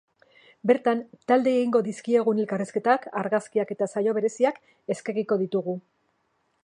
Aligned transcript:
Bertan, 0.69 1.01
taldeei 1.31 1.53
egingo 1.59 1.81
dizkiegun 1.87 2.41
elkarrizketak, 2.45 3.05
argazkiak 3.23 3.75
eta 3.77 3.89
saio 3.97 4.17
bereziak 4.19 4.59
eskegiko 4.97 5.39
ditugu. 5.45 5.77